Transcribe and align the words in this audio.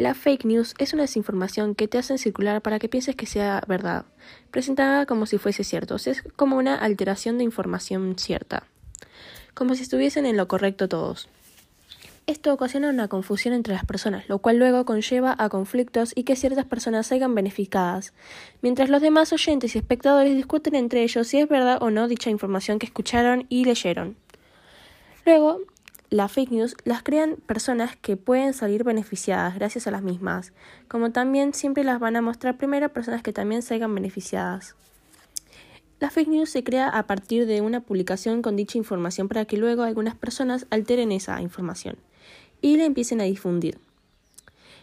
La 0.00 0.14
fake 0.14 0.46
news 0.46 0.74
es 0.78 0.94
una 0.94 1.02
desinformación 1.02 1.74
que 1.74 1.86
te 1.86 1.98
hacen 1.98 2.16
circular 2.16 2.62
para 2.62 2.78
que 2.78 2.88
pienses 2.88 3.14
que 3.14 3.26
sea 3.26 3.62
verdad, 3.68 4.06
presentada 4.50 5.04
como 5.04 5.26
si 5.26 5.36
fuese 5.36 5.62
cierto, 5.62 5.96
es 5.96 6.22
como 6.36 6.56
una 6.56 6.74
alteración 6.74 7.36
de 7.36 7.44
información 7.44 8.14
cierta, 8.16 8.62
como 9.52 9.74
si 9.74 9.82
estuviesen 9.82 10.24
en 10.24 10.38
lo 10.38 10.48
correcto 10.48 10.88
todos. 10.88 11.28
Esto 12.26 12.54
ocasiona 12.54 12.88
una 12.88 13.08
confusión 13.08 13.52
entre 13.52 13.74
las 13.74 13.84
personas, 13.84 14.26
lo 14.26 14.38
cual 14.38 14.56
luego 14.56 14.86
conlleva 14.86 15.36
a 15.36 15.50
conflictos 15.50 16.12
y 16.14 16.24
que 16.24 16.34
ciertas 16.34 16.64
personas 16.64 17.08
salgan 17.08 17.34
beneficiadas, 17.34 18.14
mientras 18.62 18.88
los 18.88 19.02
demás 19.02 19.34
oyentes 19.34 19.74
y 19.74 19.78
espectadores 19.80 20.34
discuten 20.34 20.76
entre 20.76 21.02
ellos 21.02 21.28
si 21.28 21.40
es 21.40 21.46
verdad 21.46 21.76
o 21.82 21.90
no 21.90 22.08
dicha 22.08 22.30
información 22.30 22.78
que 22.78 22.86
escucharon 22.86 23.44
y 23.50 23.66
leyeron. 23.66 24.16
Luego, 25.26 25.60
las 26.10 26.32
fake 26.32 26.50
news 26.50 26.76
las 26.84 27.04
crean 27.04 27.36
personas 27.36 27.96
que 27.96 28.16
pueden 28.16 28.52
salir 28.52 28.82
beneficiadas 28.82 29.54
gracias 29.54 29.86
a 29.86 29.92
las 29.92 30.02
mismas, 30.02 30.52
como 30.88 31.12
también 31.12 31.54
siempre 31.54 31.84
las 31.84 32.00
van 32.00 32.16
a 32.16 32.22
mostrar 32.22 32.56
primero 32.56 32.92
personas 32.92 33.22
que 33.22 33.32
también 33.32 33.62
salgan 33.62 33.94
beneficiadas. 33.94 34.74
La 36.00 36.10
fake 36.10 36.28
news 36.28 36.50
se 36.50 36.64
crea 36.64 36.88
a 36.88 37.06
partir 37.06 37.46
de 37.46 37.60
una 37.60 37.80
publicación 37.80 38.42
con 38.42 38.56
dicha 38.56 38.76
información 38.76 39.28
para 39.28 39.44
que 39.44 39.56
luego 39.56 39.82
algunas 39.82 40.16
personas 40.16 40.66
alteren 40.70 41.12
esa 41.12 41.40
información 41.42 41.96
y 42.60 42.76
la 42.76 42.86
empiecen 42.86 43.20
a 43.20 43.24
difundir. 43.24 43.78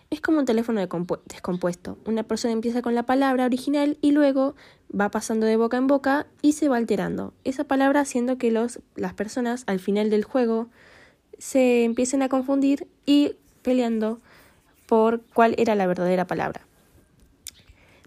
Es 0.10 0.22
como 0.22 0.40
un 0.40 0.46
teléfono 0.46 0.80
descompuesto. 0.80 1.98
Una 2.06 2.24
persona 2.24 2.54
empieza 2.54 2.82
con 2.82 2.96
la 2.96 3.04
palabra 3.04 3.46
original 3.46 3.98
y 4.00 4.12
luego 4.12 4.56
va 4.98 5.12
pasando 5.12 5.46
de 5.46 5.58
boca 5.58 5.76
en 5.76 5.88
boca 5.88 6.28
y 6.42 6.54
se 6.54 6.70
va 6.70 6.78
alterando. 6.78 7.34
Esa 7.44 7.66
palabra 7.66 8.00
haciendo 8.00 8.38
que 8.38 8.52
los, 8.52 8.80
las 8.96 9.14
personas 9.14 9.64
al 9.68 9.82
final 9.82 10.10
del 10.10 10.24
juego 10.24 10.70
se 11.38 11.84
empiecen 11.84 12.22
a 12.22 12.30
confundir 12.30 12.88
y 13.06 13.36
peleando 13.62 14.20
por 14.88 15.22
cuál 15.34 15.56
era 15.58 15.76
la 15.76 15.88
verdadera 15.88 16.26
palabra. 16.26 16.62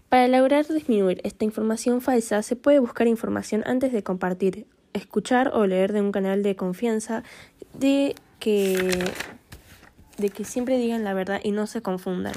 Para 0.09 0.27
lograr 0.27 0.67
disminuir 0.67 1.21
esta 1.23 1.45
información 1.45 2.01
falsa 2.01 2.43
se 2.43 2.57
puede 2.57 2.81
buscar 2.81 3.07
información 3.07 3.63
antes 3.65 3.93
de 3.93 4.03
compartir, 4.03 4.67
escuchar 4.93 5.53
o 5.55 5.67
leer 5.67 5.93
de 5.93 6.01
un 6.01 6.11
canal 6.11 6.43
de 6.43 6.57
confianza 6.57 7.23
de 7.75 8.17
que, 8.41 9.13
de 10.19 10.31
que 10.31 10.45
siempre 10.45 10.79
digan 10.79 11.05
la 11.05 11.15
verdad 11.15 11.41
y 11.45 11.53
no 11.53 11.69
se 11.69 11.81
confundan. 11.81 12.33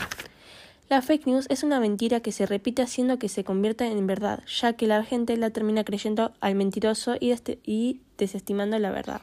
La 0.90 1.02
fake 1.02 1.26
news 1.26 1.48
es 1.50 1.64
una 1.64 1.80
mentira 1.80 2.20
que 2.20 2.32
se 2.32 2.46
repite 2.46 2.84
haciendo 2.84 3.18
que 3.18 3.30
se 3.30 3.44
convierta 3.44 3.88
en 3.88 4.06
verdad, 4.06 4.44
ya 4.46 4.74
que 4.74 4.86
la 4.86 5.04
gente 5.04 5.36
la 5.38 5.50
termina 5.50 5.84
creyendo 5.84 6.34
al 6.42 6.54
mentiroso 6.54 7.16
y, 7.20 7.32
este, 7.32 7.58
y 7.64 8.02
desestimando 8.20 8.78
la 8.78 8.92
verdad. 8.92 9.22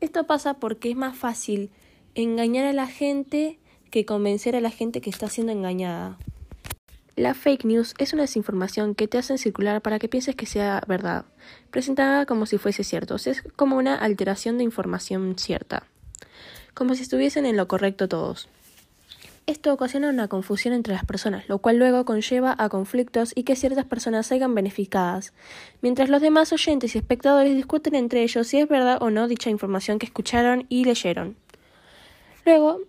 Esto 0.00 0.26
pasa 0.26 0.54
porque 0.54 0.90
es 0.90 0.96
más 0.96 1.16
fácil 1.16 1.70
engañar 2.14 2.66
a 2.66 2.72
la 2.72 2.86
gente 2.86 3.58
que 3.90 4.04
convencer 4.04 4.56
a 4.56 4.60
la 4.60 4.70
gente 4.70 5.00
que 5.00 5.10
está 5.10 5.28
siendo 5.28 5.52
engañada. 5.52 6.18
La 7.16 7.32
fake 7.32 7.64
news 7.64 7.94
es 7.96 8.12
una 8.12 8.22
desinformación 8.22 8.94
que 8.94 9.08
te 9.08 9.16
hacen 9.16 9.38
circular 9.38 9.80
para 9.80 9.98
que 9.98 10.08
pienses 10.08 10.36
que 10.36 10.44
sea 10.44 10.82
verdad, 10.86 11.24
presentada 11.70 12.26
como 12.26 12.44
si 12.44 12.58
fuese 12.58 12.84
cierto, 12.84 13.16
es 13.16 13.42
como 13.56 13.78
una 13.78 13.94
alteración 13.94 14.58
de 14.58 14.64
información 14.64 15.38
cierta, 15.38 15.84
como 16.74 16.94
si 16.94 17.02
estuviesen 17.02 17.46
en 17.46 17.56
lo 17.56 17.68
correcto 17.68 18.06
todos. 18.06 18.50
Esto 19.46 19.72
ocasiona 19.72 20.08
una 20.08 20.26
confusión 20.26 20.74
entre 20.74 20.92
las 20.92 21.04
personas, 21.04 21.48
lo 21.48 21.58
cual 21.58 21.78
luego 21.78 22.04
conlleva 22.04 22.56
a 22.58 22.68
conflictos 22.68 23.30
y 23.36 23.44
que 23.44 23.54
ciertas 23.54 23.84
personas 23.84 24.26
salgan 24.26 24.56
beneficiadas, 24.56 25.32
mientras 25.82 26.08
los 26.08 26.20
demás 26.20 26.52
oyentes 26.52 26.96
y 26.96 26.98
espectadores 26.98 27.54
discuten 27.54 27.94
entre 27.94 28.24
ellos 28.24 28.48
si 28.48 28.58
es 28.58 28.68
verdad 28.68 28.98
o 29.00 29.10
no 29.10 29.28
dicha 29.28 29.48
información 29.48 30.00
que 30.00 30.06
escucharon 30.06 30.66
y 30.68 30.84
leyeron. 30.84 31.36
Luego, 32.44 32.80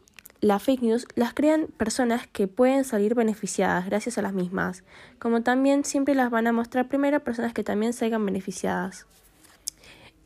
las 0.42 0.64
fake 0.64 0.82
news 0.82 1.08
las 1.14 1.36
crean 1.36 1.68
personas 1.78 2.26
que 2.26 2.48
pueden 2.48 2.86
salir 2.86 3.14
beneficiadas 3.14 3.86
gracias 3.86 4.18
a 4.18 4.24
las 4.24 4.34
mismas, 4.34 4.84
como 5.20 5.44
también 5.44 5.86
siempre 5.86 6.16
las 6.16 6.32
van 6.32 6.48
a 6.48 6.54
mostrar 6.54 6.88
primero 6.88 7.24
personas 7.24 7.54
que 7.54 7.64
también 7.64 7.94
salgan 7.94 8.26
beneficiadas. 8.26 9.06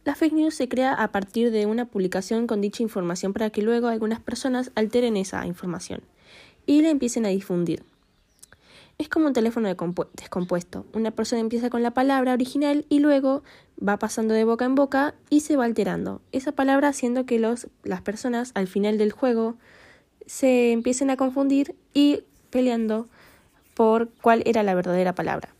La 0.04 0.16
fake 0.16 0.34
news 0.34 0.56
se 0.56 0.68
crea 0.68 0.94
a 0.94 1.12
partir 1.12 1.52
de 1.52 1.68
una 1.68 1.86
publicación 1.86 2.48
con 2.48 2.60
dicha 2.60 2.82
información 2.82 3.34
para 3.34 3.52
que 3.52 3.62
luego 3.62 3.88
algunas 3.88 4.20
personas 4.20 4.72
alteren 4.74 5.16
esa 5.16 5.46
información 5.46 6.02
y 6.66 6.82
la 6.82 6.90
empiecen 6.90 7.28
a 7.28 7.30
difundir. 7.30 7.84
Es 8.98 9.10
como 9.10 9.28
un 9.28 9.34
teléfono 9.34 9.68
descompuesto. 10.14 10.86
Una 10.94 11.12
persona 11.12 11.40
empieza 11.40 11.70
con 11.70 11.84
la 11.84 11.92
palabra 11.92 12.34
original 12.34 12.86
y 12.90 13.00
luego 13.00 13.44
va 13.78 13.98
pasando 13.98 14.34
de 14.34 14.44
boca 14.44 14.66
en 14.66 14.74
boca 14.74 15.14
y 15.30 15.42
se 15.42 15.56
va 15.56 15.66
alterando. 15.66 16.22
Esa 16.32 16.52
palabra 16.52 16.88
haciendo 16.88 17.28
que 17.28 17.38
los, 17.38 17.68
las 17.84 18.02
personas 18.02 18.52
al 18.56 18.68
final 18.68 18.98
del 18.98 19.12
juego 19.12 19.56
se 20.26 20.72
empiecen 20.72 21.12
a 21.12 21.18
confundir 21.18 21.76
y 21.94 22.24
peleando 22.50 23.08
por 23.76 24.10
cuál 24.22 24.42
era 24.46 24.64
la 24.64 24.74
verdadera 24.74 25.14
palabra. 25.14 25.54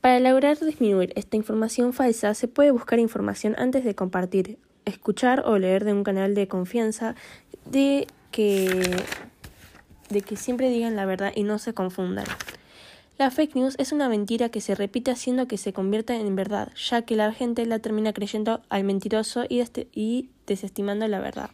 Para 0.00 0.20
lograr 0.20 0.58
disminuir 0.58 1.12
esta 1.16 1.36
información 1.36 1.92
falsa 1.92 2.34
se 2.34 2.48
puede 2.48 2.70
buscar 2.70 2.98
información 2.98 3.54
antes 3.58 3.84
de 3.84 3.94
compartir, 3.94 4.58
escuchar 4.84 5.42
o 5.46 5.58
leer 5.58 5.84
de 5.84 5.92
un 5.92 6.04
canal 6.04 6.34
de 6.34 6.46
confianza 6.46 7.14
de 7.66 8.06
que 8.30 8.96
de 10.08 10.22
que 10.22 10.36
siempre 10.36 10.70
digan 10.70 10.96
la 10.96 11.04
verdad 11.04 11.32
y 11.34 11.42
no 11.42 11.58
se 11.58 11.74
confundan. 11.74 12.24
La 13.18 13.30
fake 13.32 13.56
news 13.56 13.74
es 13.78 13.90
una 13.90 14.08
mentira 14.08 14.48
que 14.48 14.60
se 14.60 14.76
repite 14.76 15.10
haciendo 15.10 15.48
que 15.48 15.58
se 15.58 15.72
convierta 15.72 16.14
en 16.14 16.36
verdad, 16.36 16.72
ya 16.76 17.02
que 17.02 17.16
la 17.16 17.32
gente 17.32 17.66
la 17.66 17.80
termina 17.80 18.12
creyendo 18.12 18.62
al 18.68 18.84
mentiroso 18.84 19.44
y, 19.48 19.62
y 19.92 20.30
desestimando 20.46 21.06
la 21.08 21.18
verdad. 21.18 21.50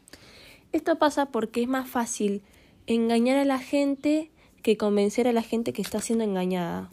Esto 0.73 0.99
pasa 0.99 1.27
porque 1.27 1.63
es 1.63 1.69
más 1.69 1.89
fácil 1.89 2.43
engañar 2.87 3.39
a 3.39 3.45
la 3.47 3.59
gente 3.59 4.31
que 4.63 4.77
convencer 4.77 5.27
a 5.27 5.33
la 5.33 5.43
gente 5.43 5.73
que 5.73 5.83
está 5.83 6.01
siendo 6.01 6.25
engañada. 6.25 6.91